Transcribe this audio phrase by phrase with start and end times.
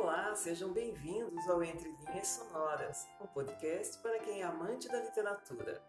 [0.00, 5.82] Olá, sejam bem-vindos ao Entre Linhas Sonoras, um podcast para quem é amante da literatura.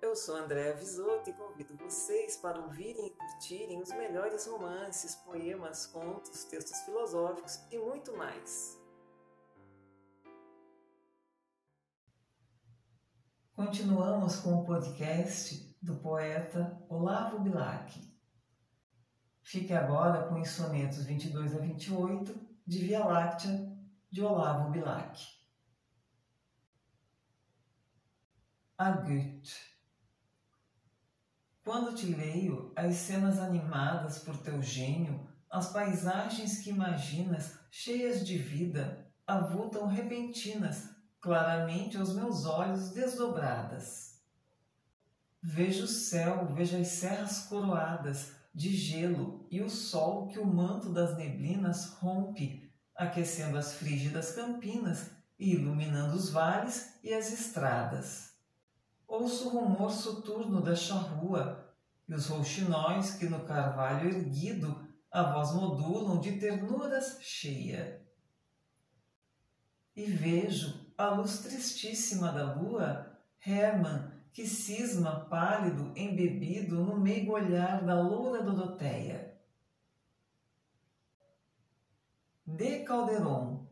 [0.00, 5.84] Eu sou Andréa Visoto e convido vocês para ouvirem e curtirem os melhores romances, poemas,
[5.84, 8.80] contos, textos filosóficos e muito mais.
[13.56, 18.00] Continuamos com o podcast do poeta Olavo Bilac.
[19.42, 23.72] Fique agora com os sonetos 22 a 28 de Via Láctea
[24.10, 25.18] de Olavo Bilac.
[28.78, 29.74] A Goethe
[31.64, 38.36] quando te leio, as cenas animadas por teu gênio, as paisagens que imaginas, cheias de
[38.36, 44.20] vida, avultam repentinas, claramente aos meus olhos desdobradas.
[45.42, 50.92] Vejo o céu, vejo as serras coroadas de gelo e o sol que o manto
[50.92, 58.34] das neblinas rompe, aquecendo as frígidas campinas e iluminando os vales e as estradas.
[59.08, 61.74] Ouço o rumor soturno da charrua
[62.08, 68.04] e os rouxinóis que no carvalho erguido a voz modulam de ternuras cheia.
[69.96, 77.82] E vejo a luz tristíssima da lua, Hermann, que cisma pálido, embebido no meigo olhar
[77.82, 79.34] da loura Doroteia.
[82.46, 83.66] De Calderon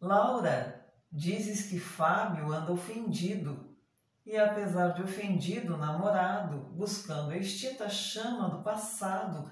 [0.00, 0.80] Laura,
[1.12, 3.76] Dizes que Fábio anda ofendido,
[4.24, 9.50] e apesar de ofendido, namorado, buscando a extinta chama do passado,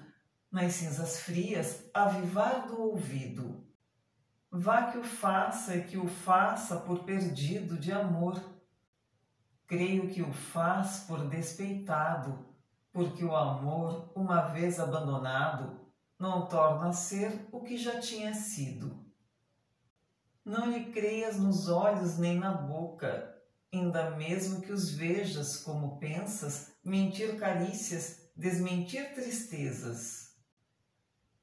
[0.49, 3.67] nas cinzas frias, avivar do ouvido.
[4.49, 8.41] Vá que o faça e que o faça por perdido de amor.
[9.69, 12.43] Creio que o faz por despeitado,
[12.91, 15.79] porque o amor, uma vez abandonado,
[16.17, 19.05] não torna a ser o que já tinha sido.
[20.43, 23.39] Não lhe creias nos olhos nem na boca,
[23.71, 30.35] ainda mesmo que os vejas como pensas, mentir carícias, desmentir tristezas.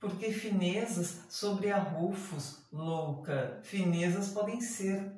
[0.00, 5.12] Porque finezas sobre arrufos, louca, finezas podem ser,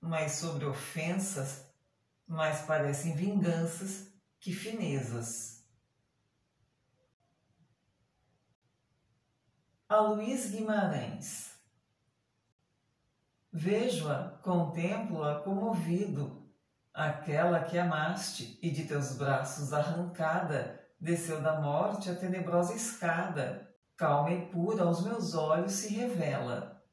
[0.00, 1.67] mas sobre ofensas,
[2.28, 5.64] mais parecem vinganças que finezas.
[9.88, 11.48] A Luiz Guimarães
[13.50, 16.46] Vejo-a, contemplo-a comovido,
[16.92, 24.30] aquela que amaste e de teus braços arrancada, desceu da morte a tenebrosa escada, calma
[24.32, 26.84] e pura aos meus olhos se revela.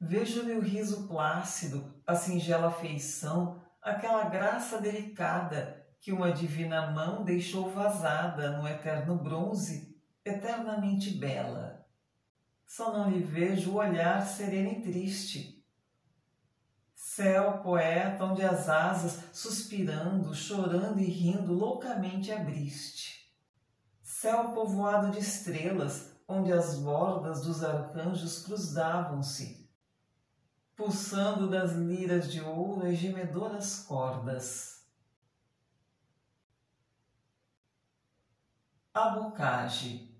[0.00, 7.70] Vejo-lhe o riso plácido, a singela feição, aquela graça delicada que uma divina mão deixou
[7.70, 11.86] vazada no eterno bronze, eternamente bela.
[12.66, 15.62] Só não lhe vejo o olhar sereno e triste,
[17.14, 23.30] Céu, poeta, onde as asas, suspirando, chorando e rindo, loucamente abriste.
[24.02, 29.61] Céu povoado de estrelas, onde as bordas dos arcanjos cruzavam-se,
[30.82, 34.84] pulsando das liras de ouro as gemedoras cordas.
[38.92, 40.12] A bocage.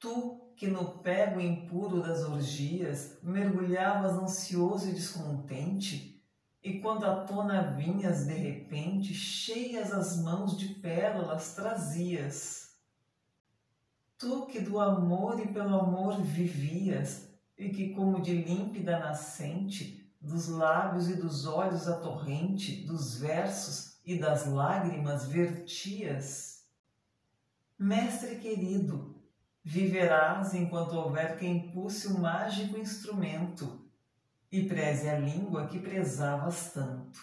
[0.00, 6.20] Tu, que no pego impuro das orgias mergulhavas ansioso e descontente,
[6.60, 12.76] e quando à tona vinhas de repente, cheias as mãos de pérolas trazias.
[14.18, 17.31] Tu que do amor e pelo amor vivias,
[17.62, 23.98] e que como de límpida nascente, dos lábios e dos olhos a torrente, dos versos
[24.04, 26.66] e das lágrimas vertias.
[27.78, 29.12] Mestre querido,
[29.64, 33.88] Viverás enquanto houver quem pulse o mágico instrumento
[34.50, 37.20] e preze a língua que prezavas tanto.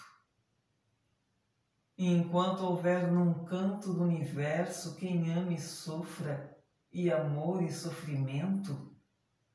[1.97, 6.57] E enquanto houver num canto do universo quem ame e sofra,
[6.93, 8.88] e amor e sofrimento,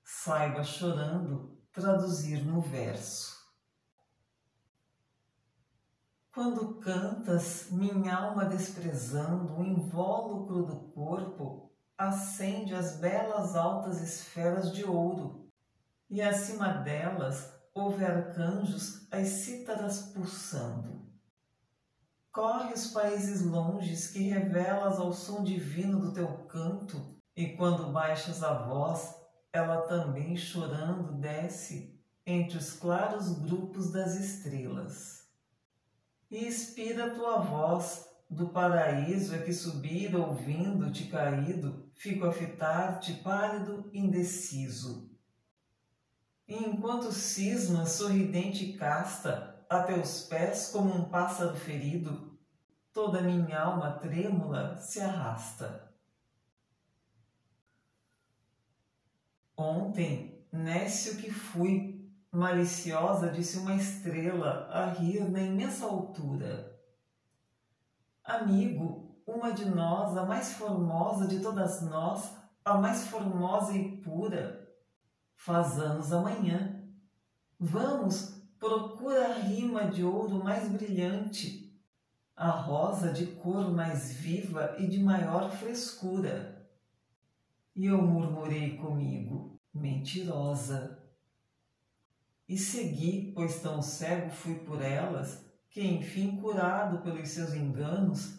[0.05, 3.35] saiba chorando traduzir no verso.
[6.33, 14.85] Quando cantas, minha alma desprezando o invólucro do corpo, acende as belas altas esferas de
[14.85, 15.49] ouro,
[16.11, 21.09] e acima delas houve arcanjos as cítaras pulsando.
[22.33, 28.43] Corre os países longes que revelas ao som divino do teu canto, e quando baixas
[28.43, 29.24] a voz,
[29.55, 31.97] ela também chorando desce
[32.27, 35.29] entre os claros grupos das estrelas.
[36.29, 43.89] E expira tua voz do paraíso é que subir ouvindo-te caído, fico a fitar-te pálido,
[43.93, 45.09] indeciso.
[46.49, 52.37] E enquanto cisma sorridente e casta a teus pés como um pássaro ferido,
[52.93, 55.84] toda minha alma trêmula se arrasta.
[59.57, 66.77] Ontem, nécio que fui, maliciosa disse uma estrela a rir na imensa altura.
[68.25, 72.33] Amigo, uma de nós, a mais formosa de todas nós,
[72.65, 74.69] a mais formosa e pura,
[75.37, 76.83] faz anos amanhã.
[77.59, 81.65] Vamos, procura a rima de ouro mais brilhante,
[82.37, 86.54] a rosa de cor mais viva e de maior frescura.
[87.75, 91.03] E eu murmurei comigo, mentirosa.
[92.49, 98.39] E segui, pois tão cego fui por elas, que enfim, curado pelos seus enganos,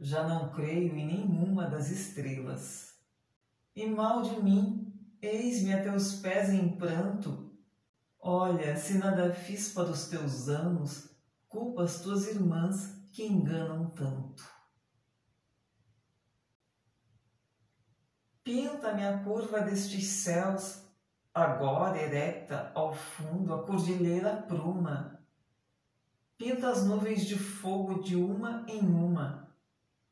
[0.00, 2.98] já não creio em nenhuma das estrelas.
[3.74, 7.52] E mal de mim, eis-me a teus pés em pranto.
[8.18, 11.10] Olha, se nada fiz para os teus anos,
[11.48, 14.51] culpas tuas irmãs que enganam tanto.
[18.44, 20.82] Pinta-me a curva destes céus,
[21.32, 25.20] agora erecta ao fundo a cordilheira pruma.
[26.36, 29.48] Pinta as nuvens de fogo de uma em uma,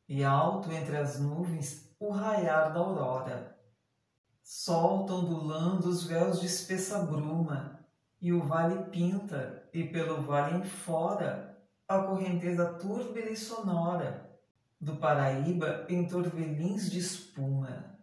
[0.09, 3.59] e alto entre as nuvens o raiar da aurora.
[4.45, 7.81] Solta ondulando os véus de espessa bruma,
[8.21, 14.31] e o vale pinta, e pelo vale em fora, a correnteza túrbida e sonora,
[14.81, 18.00] do Paraíba em torvelins de espuma.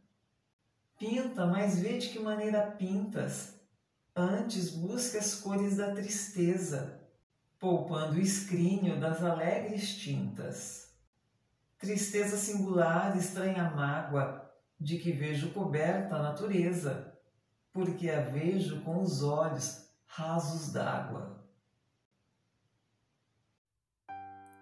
[0.98, 3.54] Pinta, mas vê de que maneira pintas.
[4.16, 7.00] Antes busca as cores da tristeza,
[7.60, 10.92] poupando o escrínio das alegres tintas.
[11.78, 17.16] Tristeza singular, estranha mágoa, de que vejo coberta a natureza,
[17.72, 21.38] porque a vejo com os olhos rasos d'água.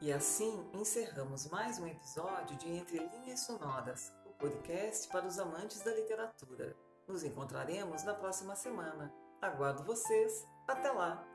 [0.02, 5.94] E assim encerramos mais um episódio de Entre Linhas Sonoras podcast para os amantes da
[5.94, 6.76] literatura.
[7.08, 9.14] Nos encontraremos na próxima semana.
[9.42, 10.46] Aguardo vocês.
[10.68, 11.35] Até lá!